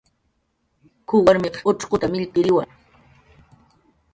[1.07, 2.63] "K""uw warmiq p'uchquta millkiriwa"